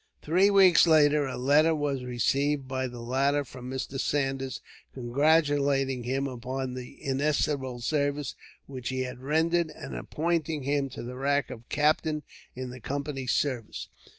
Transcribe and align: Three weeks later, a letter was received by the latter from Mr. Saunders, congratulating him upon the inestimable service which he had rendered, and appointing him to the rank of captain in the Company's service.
Three 0.23 0.49
weeks 0.49 0.87
later, 0.87 1.27
a 1.27 1.37
letter 1.37 1.75
was 1.75 2.03
received 2.03 2.67
by 2.67 2.87
the 2.87 3.01
latter 3.03 3.43
from 3.45 3.69
Mr. 3.69 3.99
Saunders, 3.99 4.59
congratulating 4.95 6.05
him 6.05 6.25
upon 6.25 6.73
the 6.73 6.97
inestimable 7.03 7.81
service 7.81 8.33
which 8.65 8.89
he 8.89 9.01
had 9.01 9.19
rendered, 9.21 9.69
and 9.69 9.95
appointing 9.95 10.63
him 10.63 10.89
to 10.89 11.03
the 11.03 11.17
rank 11.17 11.51
of 11.51 11.69
captain 11.69 12.23
in 12.55 12.71
the 12.71 12.79
Company's 12.79 13.33
service. 13.33 13.89